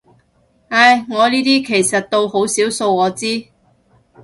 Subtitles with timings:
[0.69, 3.45] 唉，我依啲其實到好少數我知